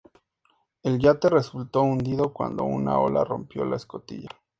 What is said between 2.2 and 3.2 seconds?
cuando una